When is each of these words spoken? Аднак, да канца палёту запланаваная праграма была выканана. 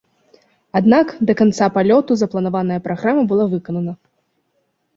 Аднак, 0.79 1.07
да 1.31 1.35
канца 1.41 1.67
палёту 1.75 2.11
запланаваная 2.23 2.81
праграма 2.89 3.23
была 3.35 3.45
выканана. 3.55 3.93